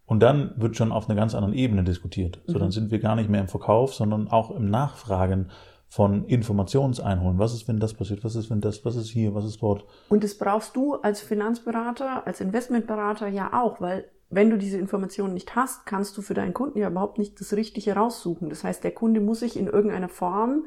Und 0.06 0.20
dann 0.20 0.52
wird 0.56 0.76
schon 0.76 0.92
auf 0.92 1.08
einer 1.08 1.18
ganz 1.18 1.34
anderen 1.34 1.54
Ebene 1.54 1.82
diskutiert. 1.82 2.42
So, 2.46 2.58
dann 2.58 2.68
mhm. 2.68 2.73
sind 2.73 2.90
wir 2.90 2.99
gar 2.99 3.16
nicht 3.16 3.30
mehr 3.30 3.40
im 3.40 3.49
Verkauf, 3.49 3.94
sondern 3.94 4.28
auch 4.28 4.50
im 4.50 4.68
Nachfragen 4.68 5.50
von 5.88 6.25
Informationseinholen. 6.26 7.38
Was 7.38 7.54
ist, 7.54 7.68
wenn 7.68 7.78
das 7.78 7.94
passiert? 7.94 8.25
Was 8.25 8.34
ist, 8.34 8.50
wenn 8.50 8.61
das? 8.61 8.84
Was 8.84 8.96
ist 8.96 9.08
hier? 9.08 9.34
Was 9.34 9.44
ist 9.44 9.62
dort? 9.62 9.84
Und 10.08 10.25
das 10.25 10.37
brauchst 10.37 10.76
du 10.76 10.94
als 10.94 11.20
Finanzberater, 11.20 12.26
als 12.26 12.40
Investmentberater 12.40 13.28
ja 13.28 13.62
auch, 13.62 13.80
weil 13.80 14.11
wenn 14.28 14.50
du 14.50 14.58
diese 14.58 14.78
Informationen 14.78 15.34
nicht 15.34 15.54
hast, 15.54 15.87
kannst 15.87 16.16
du 16.18 16.23
für 16.23 16.34
deinen 16.34 16.54
Kunden 16.54 16.78
ja 16.78 16.88
überhaupt 16.88 17.18
nicht 17.18 17.38
das 17.40 17.52
Richtige 17.52 17.94
raussuchen. 17.94 18.49
Das 18.50 18.64
heißt, 18.64 18.82
der 18.82 18.90
Kunde 18.90 19.20
muss 19.20 19.40
sich 19.40 19.56
in 19.56 19.68
irgendeiner 19.68 20.08
Form 20.08 20.64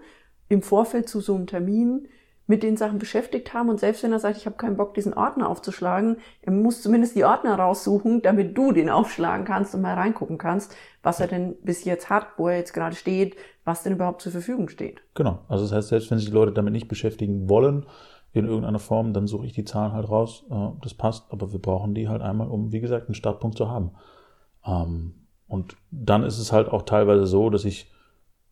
im 0.48 0.62
Vorfeld 0.62 1.10
zu 1.10 1.20
so 1.20 1.36
einem 1.36 1.48
Termin 1.48 2.08
mit 2.48 2.64
den 2.64 2.78
Sachen 2.78 2.98
beschäftigt 2.98 3.54
haben 3.54 3.70
und 3.70 3.80
selbst 3.80 4.04
wenn 4.04 4.14
er 4.14 4.20
sagt, 4.20 4.38
ich 4.38 4.46
habe 4.46 4.56
keinen 4.56 4.78
Bock, 4.78 4.94
diesen 4.94 5.14
Ordner 5.14 5.50
aufzuschlagen, 5.50 6.18
er 6.42 6.54
muss 6.54 6.82
zumindest 6.82 7.16
die 7.16 7.26
Ordner 7.26 7.56
raussuchen, 7.56 8.22
damit 8.22 8.58
du 8.58 8.72
den 8.72 8.90
aufschlagen 8.90 9.46
kannst 9.46 9.76
und 9.76 9.82
mal 9.82 9.94
reingucken 9.94 10.38
kannst, 10.38 10.76
was 11.04 11.20
er 11.20 11.28
denn 11.28 11.56
bis 11.62 11.84
jetzt 11.84 12.10
hat, 12.10 12.28
wo 12.38 12.48
er 12.48 12.58
jetzt 12.58 12.74
gerade 12.74 12.96
steht, 12.96 13.36
was 13.66 13.84
denn 13.84 13.94
überhaupt 13.94 14.22
zur 14.22 14.32
Verfügung 14.32 14.70
steht. 14.70 15.02
Genau. 15.14 15.40
Also 15.50 15.66
das 15.66 15.74
heißt, 15.74 15.90
selbst 15.90 16.10
wenn 16.10 16.18
sich 16.18 16.30
die 16.30 16.34
Leute 16.34 16.54
damit 16.54 16.74
nicht 16.74 16.88
beschäftigen 16.88 17.50
wollen, 17.50 17.86
in 18.34 18.46
irgendeiner 18.46 18.80
Form, 18.80 19.14
dann 19.14 19.28
suche 19.28 19.46
ich 19.46 19.54
die 19.54 19.66
Zahlen 19.66 19.94
halt 19.94 20.10
raus. 20.10 20.46
Äh, 20.50 20.70
das 20.82 20.94
passt, 20.94 21.32
aber 21.32 21.52
wir 21.52 21.60
brauchen 21.60 21.96
die 21.96 22.08
halt 22.08 22.22
einmal, 22.22 22.50
um, 22.50 22.72
wie 22.72 22.80
gesagt, 22.80 23.08
einen 23.08 23.16
Startpunkt 23.16 23.58
zu 23.58 23.70
haben. 23.70 23.92
Ähm, 24.66 25.16
und 25.48 25.76
dann 25.92 26.24
ist 26.24 26.38
es 26.38 26.52
halt 26.52 26.70
auch 26.70 26.84
teilweise 26.84 27.26
so, 27.26 27.50
dass 27.50 27.66
ich 27.66 27.92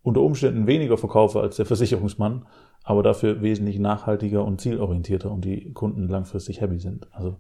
unter 0.02 0.22
Umständen 0.22 0.68
weniger 0.68 0.98
verkaufe 0.98 1.42
als 1.42 1.58
der 1.58 1.66
Versicherungsmann, 1.66 2.46
aber 2.86 3.02
dafür 3.02 3.42
wesentlich 3.42 3.80
nachhaltiger 3.80 4.46
und 4.46 4.62
zielorientierter 4.62 5.32
und 5.32 5.44
die 5.44 5.74
Kunden 5.74 6.08
langfristig 6.08 6.62
happy 6.62 6.80
sind. 6.80 7.08
Also, 7.14 7.40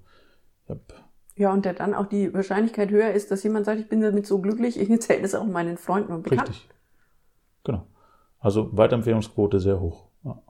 ja. 0.68 0.76
Ja, 1.38 1.54
und 1.54 1.66
der 1.66 1.74
dann 1.74 1.94
auch 1.94 2.08
die 2.08 2.34
Wahrscheinlichkeit 2.34 2.90
höher 2.90 3.12
ist, 3.12 3.30
dass 3.30 3.44
jemand 3.44 3.66
sagt, 3.66 3.80
ich 3.80 3.88
bin 3.88 4.02
damit 4.02 4.26
so 4.26 4.40
glücklich, 4.40 4.80
ich 4.80 4.90
erzähle 4.90 5.22
das 5.22 5.36
auch 5.36 5.46
meinen 5.46 5.78
Freunden 5.78 6.14
und 6.14 6.24
Bekannten. 6.24 6.52
Richtig. 6.52 6.70
Genau. 7.64 7.86
Also 8.40 8.76
Weiterempfehlungsquote 8.76 9.60
sehr 9.60 9.80
hoch. 9.80 10.08
Ja. 10.24 10.42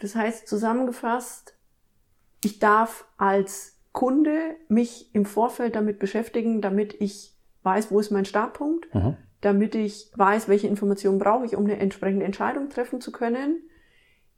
Das 0.00 0.16
heißt, 0.16 0.48
zusammengefasst, 0.48 1.54
ich 2.42 2.58
darf 2.58 3.04
als 3.18 3.78
Kunde 3.92 4.56
mich 4.68 5.14
im 5.14 5.26
Vorfeld 5.26 5.76
damit 5.76 5.98
beschäftigen, 5.98 6.62
damit 6.62 6.94
ich 7.00 7.36
weiß, 7.62 7.90
wo 7.90 8.00
ist 8.00 8.10
mein 8.10 8.24
Startpunkt, 8.24 8.92
mhm. 8.94 9.16
Damit 9.42 9.74
ich 9.74 10.10
weiß, 10.16 10.48
welche 10.48 10.68
Informationen 10.68 11.18
brauche 11.18 11.44
ich, 11.44 11.56
um 11.56 11.64
eine 11.64 11.78
entsprechende 11.78 12.24
Entscheidung 12.24 12.70
treffen 12.70 13.00
zu 13.00 13.12
können. 13.12 13.60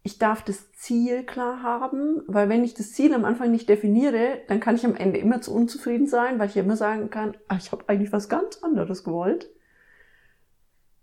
Ich 0.02 0.18
darf 0.18 0.42
das 0.42 0.72
Ziel 0.72 1.24
klar 1.24 1.62
haben, 1.62 2.22
weil 2.26 2.48
wenn 2.48 2.64
ich 2.64 2.74
das 2.74 2.92
Ziel 2.92 3.14
am 3.14 3.24
Anfang 3.24 3.50
nicht 3.50 3.68
definiere, 3.68 4.40
dann 4.48 4.60
kann 4.60 4.74
ich 4.74 4.84
am 4.84 4.96
Ende 4.96 5.18
immer 5.18 5.40
zu 5.40 5.54
unzufrieden 5.54 6.06
sein, 6.06 6.38
weil 6.38 6.48
ich 6.48 6.56
immer 6.56 6.76
sagen 6.76 7.08
kann, 7.08 7.36
ach, 7.48 7.58
ich 7.58 7.72
habe 7.72 7.84
eigentlich 7.86 8.12
was 8.12 8.28
ganz 8.28 8.62
anderes 8.62 9.04
gewollt. 9.04 9.48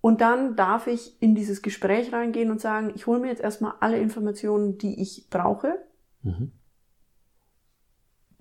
Und 0.01 0.21
dann 0.21 0.55
darf 0.55 0.87
ich 0.87 1.21
in 1.21 1.33
dieses 1.33 1.61
Gespräch 1.61 2.11
reingehen 2.11 2.51
und 2.51 2.59
sagen, 2.59 2.91
ich 2.93 3.07
hole 3.07 3.19
mir 3.19 3.29
jetzt 3.29 3.41
erstmal 3.41 3.73
alle 3.79 3.99
Informationen, 3.99 4.77
die 4.77 5.01
ich 5.01 5.29
brauche. 5.29 5.75
Mhm 6.21 6.51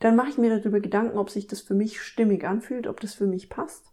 dann 0.01 0.17
mache 0.17 0.31
ich 0.31 0.39
mir 0.39 0.59
darüber 0.59 0.81
Gedanken, 0.81 1.19
ob 1.19 1.31
sich 1.31 1.47
das 1.47 1.61
für 1.61 1.75
mich 1.75 2.01
stimmig 2.01 2.45
anfühlt, 2.45 2.87
ob 2.87 3.01
das 3.01 3.15
für 3.15 3.27
mich 3.27 3.51
passt. 3.51 3.90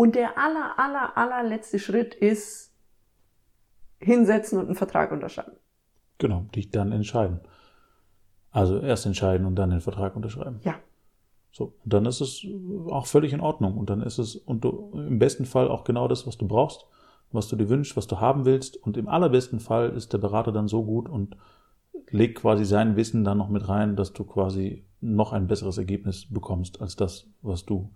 Und 0.00 0.14
der 0.14 0.38
aller, 0.38 0.78
aller, 0.78 1.18
allerletzte 1.18 1.78
Schritt 1.78 2.14
ist 2.14 2.74
hinsetzen 3.98 4.58
und 4.58 4.64
einen 4.64 4.74
Vertrag 4.74 5.12
unterschreiben. 5.12 5.58
Genau, 6.16 6.46
dich 6.54 6.70
dann 6.70 6.90
entscheiden. 6.90 7.40
Also 8.50 8.80
erst 8.80 9.04
entscheiden 9.04 9.46
und 9.46 9.56
dann 9.56 9.68
den 9.68 9.82
Vertrag 9.82 10.16
unterschreiben. 10.16 10.60
Ja. 10.62 10.76
So, 11.52 11.74
und 11.84 11.92
dann 11.92 12.06
ist 12.06 12.22
es 12.22 12.46
auch 12.88 13.04
völlig 13.04 13.34
in 13.34 13.42
Ordnung. 13.42 13.76
Und 13.76 13.90
dann 13.90 14.00
ist 14.00 14.16
es 14.16 14.36
und 14.36 14.64
du, 14.64 14.90
im 14.94 15.18
besten 15.18 15.44
Fall 15.44 15.68
auch 15.68 15.84
genau 15.84 16.08
das, 16.08 16.26
was 16.26 16.38
du 16.38 16.48
brauchst, 16.48 16.86
was 17.30 17.48
du 17.48 17.56
dir 17.56 17.68
wünschst, 17.68 17.94
was 17.94 18.06
du 18.06 18.20
haben 18.20 18.46
willst. 18.46 18.78
Und 18.78 18.96
im 18.96 19.06
allerbesten 19.06 19.60
Fall 19.60 19.90
ist 19.90 20.14
der 20.14 20.18
Berater 20.18 20.50
dann 20.50 20.66
so 20.66 20.82
gut 20.82 21.10
und 21.10 21.36
legt 22.08 22.38
quasi 22.38 22.64
sein 22.64 22.96
Wissen 22.96 23.22
dann 23.22 23.36
noch 23.36 23.50
mit 23.50 23.68
rein, 23.68 23.96
dass 23.96 24.14
du 24.14 24.24
quasi 24.24 24.86
noch 25.02 25.34
ein 25.34 25.46
besseres 25.46 25.76
Ergebnis 25.76 26.24
bekommst 26.32 26.80
als 26.80 26.96
das, 26.96 27.28
was 27.42 27.66
du 27.66 27.90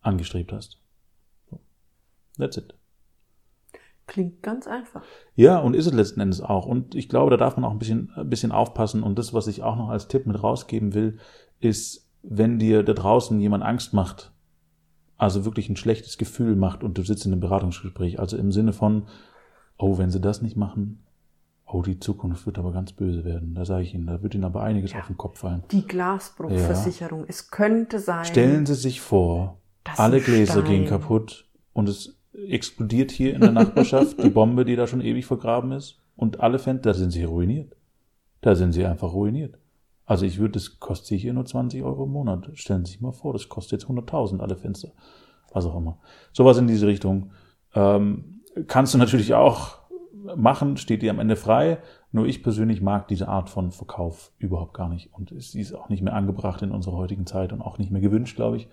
angestrebt 0.00 0.50
hast. 0.50 0.81
That's 2.38 2.56
it. 2.56 2.74
Klingt 4.06 4.42
ganz 4.42 4.66
einfach. 4.66 5.02
Ja, 5.36 5.58
und 5.58 5.74
ist 5.74 5.86
es 5.86 5.92
letzten 5.92 6.20
Endes 6.20 6.40
auch. 6.40 6.66
Und 6.66 6.94
ich 6.94 7.08
glaube, 7.08 7.30
da 7.30 7.36
darf 7.36 7.56
man 7.56 7.64
auch 7.64 7.70
ein 7.70 7.78
bisschen, 7.78 8.12
ein 8.16 8.28
bisschen 8.28 8.52
aufpassen. 8.52 9.02
Und 9.02 9.18
das, 9.18 9.32
was 9.32 9.46
ich 9.46 9.62
auch 9.62 9.76
noch 9.76 9.90
als 9.90 10.08
Tipp 10.08 10.26
mit 10.26 10.42
rausgeben 10.42 10.92
will, 10.92 11.18
ist, 11.60 12.10
wenn 12.22 12.58
dir 12.58 12.82
da 12.82 12.92
draußen 12.92 13.38
jemand 13.40 13.62
Angst 13.62 13.94
macht, 13.94 14.32
also 15.16 15.44
wirklich 15.44 15.68
ein 15.68 15.76
schlechtes 15.76 16.18
Gefühl 16.18 16.56
macht 16.56 16.82
und 16.82 16.98
du 16.98 17.02
sitzt 17.02 17.26
in 17.26 17.32
einem 17.32 17.40
Beratungsgespräch, 17.40 18.18
also 18.18 18.36
im 18.36 18.50
Sinne 18.50 18.72
von, 18.72 19.06
oh, 19.78 19.98
wenn 19.98 20.10
sie 20.10 20.20
das 20.20 20.42
nicht 20.42 20.56
machen, 20.56 21.06
Oh, 21.72 21.80
die 21.80 21.98
Zukunft 21.98 22.44
wird 22.44 22.58
aber 22.58 22.70
ganz 22.70 22.92
böse 22.92 23.24
werden. 23.24 23.54
Da 23.54 23.64
sage 23.64 23.84
ich 23.84 23.94
Ihnen, 23.94 24.06
da 24.06 24.22
wird 24.22 24.34
Ihnen 24.34 24.44
aber 24.44 24.62
einiges 24.62 24.92
ja. 24.92 25.00
auf 25.00 25.06
den 25.06 25.16
Kopf 25.16 25.38
fallen. 25.38 25.62
Die 25.70 25.86
Glasbruchversicherung. 25.86 27.20
Ja. 27.20 27.26
Es 27.28 27.50
könnte 27.50 27.98
sein. 27.98 28.26
Stellen 28.26 28.66
Sie 28.66 28.74
sich 28.74 29.00
vor, 29.00 29.58
alle 29.96 30.20
Gläser 30.20 30.60
Stein. 30.60 30.64
gehen 30.66 30.86
kaputt 30.86 31.48
und 31.72 31.88
es 31.88 32.18
explodiert 32.48 33.10
hier 33.10 33.34
in 33.34 33.40
der 33.40 33.52
Nachbarschaft 33.52 34.22
die 34.22 34.30
Bombe, 34.30 34.64
die 34.64 34.76
da 34.76 34.86
schon 34.86 35.00
ewig 35.00 35.26
vergraben 35.26 35.72
ist. 35.72 35.98
Und 36.16 36.40
alle 36.40 36.58
Fenster, 36.58 36.90
da 36.90 36.94
sind 36.94 37.10
Sie 37.10 37.24
ruiniert. 37.24 37.76
Da 38.40 38.54
sind 38.54 38.72
Sie 38.72 38.84
einfach 38.84 39.12
ruiniert. 39.12 39.58
Also 40.04 40.26
ich 40.26 40.38
würde, 40.38 40.52
das 40.52 40.80
kostet 40.80 41.20
hier 41.20 41.32
nur 41.32 41.44
20 41.44 41.82
Euro 41.82 42.04
im 42.04 42.10
Monat. 42.10 42.50
Stellen 42.54 42.84
Sie 42.84 42.92
sich 42.92 43.00
mal 43.00 43.12
vor, 43.12 43.32
das 43.32 43.48
kostet 43.48 43.82
jetzt 43.82 43.90
100.000 43.90 44.40
alle 44.40 44.56
Fenster. 44.56 44.92
Was 45.52 45.66
auch 45.66 45.76
immer. 45.76 45.98
Sowas 46.32 46.58
in 46.58 46.66
diese 46.66 46.86
Richtung. 46.86 47.30
Ähm, 47.74 48.40
kannst 48.66 48.94
du 48.94 48.98
natürlich 48.98 49.34
auch 49.34 49.78
machen, 50.36 50.76
steht 50.76 51.02
dir 51.02 51.10
am 51.10 51.18
Ende 51.18 51.36
frei. 51.36 51.78
Nur 52.10 52.26
ich 52.26 52.42
persönlich 52.42 52.80
mag 52.80 53.08
diese 53.08 53.28
Art 53.28 53.48
von 53.48 53.72
Verkauf 53.72 54.32
überhaupt 54.38 54.74
gar 54.74 54.88
nicht. 54.88 55.12
Und 55.12 55.32
sie 55.38 55.60
ist 55.60 55.72
auch 55.72 55.88
nicht 55.88 56.02
mehr 56.02 56.14
angebracht 56.14 56.62
in 56.62 56.70
unserer 56.70 56.96
heutigen 56.96 57.26
Zeit 57.26 57.52
und 57.52 57.62
auch 57.62 57.78
nicht 57.78 57.90
mehr 57.90 58.02
gewünscht, 58.02 58.36
glaube 58.36 58.58
ich. 58.58 58.68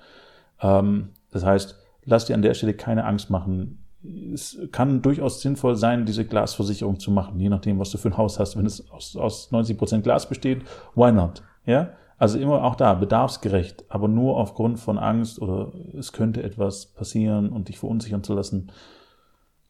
Ähm, 0.61 1.09
das 1.31 1.45
heißt, 1.45 1.77
lass 2.09 2.25
dir 2.25 2.35
an 2.35 2.41
der 2.41 2.53
Stelle 2.53 2.73
keine 2.73 3.05
Angst 3.05 3.29
machen. 3.29 3.85
Es 4.33 4.57
kann 4.71 5.01
durchaus 5.01 5.41
sinnvoll 5.41 5.75
sein, 5.75 6.05
diese 6.05 6.25
Glasversicherung 6.25 6.99
zu 6.99 7.11
machen, 7.11 7.39
je 7.39 7.49
nachdem, 7.49 7.79
was 7.79 7.91
du 7.91 7.97
für 7.97 8.09
ein 8.09 8.17
Haus 8.17 8.39
hast. 8.39 8.57
Wenn 8.57 8.65
es 8.65 8.89
aus, 8.91 9.15
aus 9.15 9.51
90 9.51 9.77
Prozent 9.77 10.03
Glas 10.03 10.27
besteht, 10.27 10.63
why 10.95 11.11
not? 11.11 11.43
Ja? 11.65 11.91
Also 12.17 12.37
immer 12.37 12.63
auch 12.63 12.75
da, 12.75 12.93
bedarfsgerecht, 12.95 13.85
aber 13.89 14.07
nur 14.07 14.37
aufgrund 14.37 14.79
von 14.79 14.97
Angst 14.97 15.41
oder 15.41 15.71
es 15.97 16.11
könnte 16.11 16.43
etwas 16.43 16.87
passieren 16.87 17.49
und 17.49 17.69
dich 17.69 17.79
verunsichern 17.79 18.23
zu 18.23 18.33
lassen. 18.33 18.71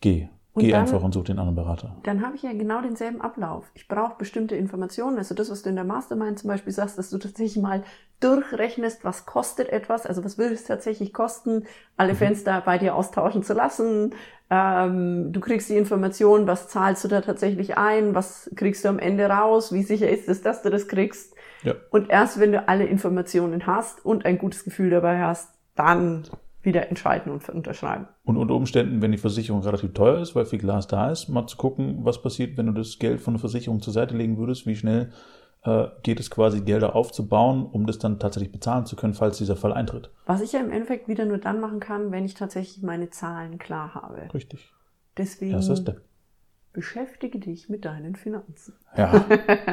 Geh. 0.02 0.30
Und 0.54 0.64
Geh 0.64 0.72
dann, 0.72 0.82
einfach 0.82 1.04
und 1.04 1.14
such 1.14 1.26
den 1.26 1.38
anderen 1.38 1.56
Berater. 1.56 1.96
Dann 2.04 2.26
habe 2.26 2.36
ich 2.36 2.42
ja 2.42 2.52
genau 2.54 2.82
denselben 2.82 3.22
Ablauf. 3.22 3.70
Ich 3.76 3.88
brauche 3.88 4.18
bestimmte 4.18 4.56
Informationen. 4.56 5.18
Also 5.18 5.36
das, 5.36 5.52
was 5.52 5.62
du 5.62 5.70
in 5.70 5.76
der 5.76 5.86
Mastermind 5.86 6.40
zum 6.40 6.48
Beispiel 6.48 6.74
sagst, 6.74 6.98
dass 6.98 7.12
du 7.12 7.20
tatsächlich 7.20 7.62
mal 7.62 7.84
durchrechnest, 8.20 9.06
was 9.06 9.26
kostet 9.28 9.70
etwas, 9.70 10.06
also 10.06 10.26
was 10.26 10.38
würde 10.38 10.56
es 10.56 10.64
tatsächlich 10.66 11.14
kosten, 11.14 11.66
alle 11.98 12.14
mhm. 12.14 12.18
Fenster 12.18 12.62
bei 12.62 12.80
dir 12.80 12.96
austauschen 12.96 13.44
zu 13.44 13.54
lassen. 13.54 14.16
Ähm, 14.50 15.32
du 15.32 15.40
kriegst 15.40 15.70
die 15.70 15.78
Information, 15.78 16.48
was 16.48 16.68
zahlst 16.68 17.04
du 17.04 17.08
da 17.08 17.22
tatsächlich 17.22 17.78
ein, 17.78 18.16
was 18.16 18.50
kriegst 18.56 18.84
du 18.84 18.90
am 18.90 18.98
Ende 18.98 19.28
raus, 19.28 19.72
wie 19.72 19.84
sicher 19.84 20.10
ist 20.10 20.28
es, 20.28 20.42
dass 20.42 20.64
du 20.64 20.72
das 20.72 20.88
kriegst. 20.88 21.36
Ja. 21.64 21.76
Und 21.92 22.10
erst 22.10 22.40
wenn 22.40 22.54
du 22.54 22.68
alle 22.68 22.86
Informationen 22.86 23.68
hast 23.68 24.04
und 24.04 24.26
ein 24.26 24.40
gutes 24.40 24.64
Gefühl 24.64 24.90
dabei 24.90 25.20
hast, 25.20 25.54
dann 25.76 26.24
wieder 26.62 26.90
entscheiden 26.90 27.32
und 27.32 27.48
unterschreiben. 27.50 28.08
Und 28.24 28.38
unter 28.38 28.56
Umständen, 28.56 29.02
wenn 29.02 29.12
die 29.12 29.18
Versicherung 29.18 29.62
relativ 29.62 29.94
teuer 29.94 30.20
ist, 30.20 30.36
weil 30.36 30.46
viel 30.46 30.60
Glas 30.60 30.88
da 30.88 31.12
ist, 31.12 31.30
mal 31.30 31.48
zu 31.48 31.58
gucken, 31.58 32.00
was 32.04 32.22
passiert, 32.22 32.58
wenn 32.58 32.68
du 32.68 32.74
das 32.74 33.00
Geld 33.00 33.22
von 33.22 33.36
der 33.36 33.40
Versicherung 33.40 33.82
zur 33.82 33.94
Seite 33.94 34.16
legen 34.16 34.38
würdest, 34.38 34.68
wie 34.68 34.76
schnell 34.76 35.12
äh, 35.64 35.88
geht 36.04 36.20
es 36.20 36.30
quasi, 36.30 36.62
Gelder 36.62 36.96
aufzubauen, 36.96 37.66
um 37.66 37.86
das 37.86 37.98
dann 37.98 38.20
tatsächlich 38.20 38.52
bezahlen 38.52 38.86
zu 38.86 38.96
können, 38.96 39.14
falls 39.14 39.38
dieser 39.38 39.56
Fall 39.56 39.74
eintritt. 39.74 40.10
Was 40.26 40.42
ich 40.42 40.52
ja 40.52 40.60
im 40.60 40.72
Endeffekt 40.72 41.08
wieder 41.08 41.26
nur 41.26 41.38
dann 41.38 41.62
machen 41.62 41.80
kann, 41.80 42.12
wenn 42.12 42.26
ich 42.26 42.34
tatsächlich 42.34 42.84
meine 42.84 43.10
Zahlen 43.10 43.58
klar 43.58 43.96
habe. 43.96 44.34
Richtig. 44.34 44.72
Deswegen 45.18 45.60
beschäftige 46.72 47.40
dich 47.40 47.68
mit 47.68 47.84
deinen 47.84 48.16
Finanzen. 48.16 48.76
Ja, 48.96 49.26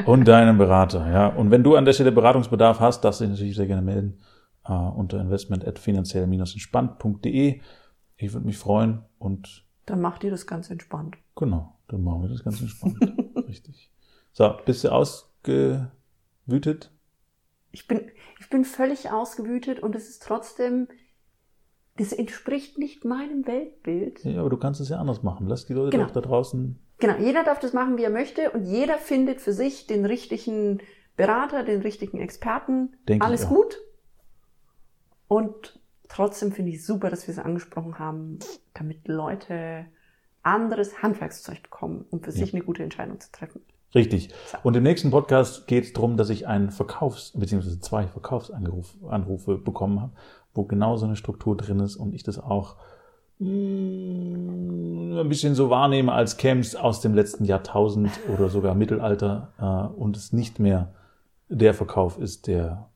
und 0.06 0.26
deinem 0.26 0.56
Berater. 0.56 1.10
Ja, 1.10 1.28
und 1.28 1.50
wenn 1.50 1.62
du 1.62 1.76
an 1.76 1.84
der 1.84 1.92
Stelle 1.92 2.10
Beratungsbedarf 2.10 2.80
hast, 2.80 3.02
darfst 3.02 3.20
du 3.20 3.24
dich 3.24 3.32
natürlich 3.32 3.56
sehr 3.56 3.66
gerne 3.66 3.82
melden 3.82 4.18
äh, 4.68 4.72
unter 4.72 5.20
investment.finanziell-entspannt.de. 5.20 7.60
Ich 8.16 8.32
würde 8.32 8.46
mich 8.46 8.58
freuen 8.58 9.04
und 9.18 9.66
dann 9.86 10.00
macht 10.00 10.24
ihr 10.24 10.30
das 10.30 10.46
ganz 10.46 10.70
entspannt. 10.70 11.16
Genau, 11.36 11.78
dann 11.88 12.02
machen 12.02 12.22
wir 12.22 12.28
das 12.28 12.44
ganz 12.44 12.60
entspannt. 12.60 12.98
Richtig. 13.48 13.92
So, 14.32 14.52
bist 14.64 14.84
du 14.84 14.90
ausgewütet? 14.90 16.90
Ich 17.70 17.86
bin, 17.86 18.10
ich 18.40 18.50
bin 18.50 18.64
völlig 18.64 19.10
ausgewütet 19.10 19.80
und 19.80 19.94
es 19.94 20.08
ist 20.08 20.22
trotzdem, 20.22 20.88
das 21.96 22.12
entspricht 22.12 22.78
nicht 22.78 23.04
meinem 23.04 23.46
Weltbild. 23.46 24.24
Ja, 24.24 24.40
aber 24.40 24.50
du 24.50 24.56
kannst 24.56 24.80
es 24.80 24.88
ja 24.88 24.98
anders 24.98 25.22
machen. 25.22 25.46
Lass 25.46 25.66
die 25.66 25.74
Leute 25.74 25.90
genau. 25.90 26.06
doch 26.06 26.12
da 26.12 26.20
draußen. 26.20 26.78
Genau, 26.98 27.16
jeder 27.18 27.44
darf 27.44 27.60
das 27.60 27.72
machen, 27.72 27.96
wie 27.96 28.04
er 28.04 28.10
möchte 28.10 28.50
und 28.50 28.64
jeder 28.64 28.98
findet 28.98 29.40
für 29.40 29.52
sich 29.52 29.86
den 29.86 30.04
richtigen 30.04 30.80
Berater, 31.16 31.62
den 31.62 31.82
richtigen 31.82 32.18
Experten. 32.18 32.96
Denke 33.08 33.24
Alles 33.24 33.46
gut. 33.46 33.78
Und 35.28 35.78
trotzdem 36.08 36.52
finde 36.52 36.72
ich 36.72 36.84
super, 36.84 37.10
dass 37.10 37.26
wir 37.26 37.32
es 37.32 37.38
angesprochen 37.38 37.98
haben, 37.98 38.38
damit 38.74 39.08
Leute 39.08 39.86
anderes 40.42 41.02
Handwerkszeug 41.02 41.62
bekommen, 41.62 42.04
um 42.10 42.22
für 42.22 42.30
ja. 42.30 42.44
sich 42.44 42.54
eine 42.54 42.62
gute 42.62 42.82
Entscheidung 42.82 43.18
zu 43.20 43.30
treffen. 43.32 43.60
Richtig. 43.94 44.30
So. 44.50 44.58
Und 44.62 44.76
im 44.76 44.82
nächsten 44.82 45.10
Podcast 45.10 45.66
geht 45.66 45.84
es 45.84 45.92
darum, 45.92 46.16
dass 46.16 46.30
ich 46.30 46.46
einen 46.46 46.70
Verkaufs- 46.70 47.32
bzw. 47.34 47.80
zwei 47.80 48.06
Verkaufsanrufe 48.06 49.58
bekommen 49.58 50.00
habe, 50.00 50.12
wo 50.54 50.64
genau 50.64 50.96
so 50.96 51.06
eine 51.06 51.16
Struktur 51.16 51.56
drin 51.56 51.80
ist 51.80 51.96
und 51.96 52.14
ich 52.14 52.22
das 52.22 52.38
auch 52.38 52.76
mh, 53.38 53.48
mm, 53.48 55.18
ein 55.18 55.28
bisschen 55.28 55.54
so 55.54 55.70
wahrnehme, 55.70 56.12
als 56.12 56.36
es 56.42 56.76
aus 56.76 57.00
dem 57.00 57.14
letzten 57.14 57.44
Jahrtausend 57.44 58.10
oder 58.32 58.48
sogar 58.48 58.74
Mittelalter 58.74 59.52
äh, 59.58 59.98
und 59.98 60.16
es 60.16 60.32
nicht 60.32 60.58
mehr 60.58 60.92
der 61.48 61.74
Verkauf 61.74 62.18
ist, 62.18 62.46
der 62.46 62.88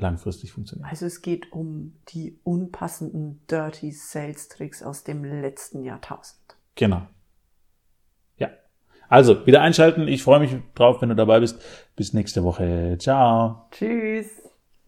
langfristig 0.00 0.52
funktionieren. 0.52 0.88
Also 0.88 1.06
es 1.06 1.22
geht 1.22 1.52
um 1.52 1.96
die 2.08 2.38
unpassenden 2.44 3.40
Dirty 3.50 3.92
Sales 3.92 4.48
Tricks 4.48 4.82
aus 4.82 5.04
dem 5.04 5.24
letzten 5.24 5.82
Jahrtausend. 5.82 6.56
Genau. 6.74 7.02
Ja. 8.36 8.50
Also, 9.08 9.46
wieder 9.46 9.62
einschalten. 9.62 10.06
Ich 10.08 10.22
freue 10.22 10.40
mich 10.40 10.56
drauf, 10.74 11.02
wenn 11.02 11.08
du 11.08 11.16
dabei 11.16 11.40
bist. 11.40 11.60
Bis 11.96 12.12
nächste 12.12 12.44
Woche. 12.44 12.96
Ciao. 12.98 13.66
Tschüss. 13.70 14.47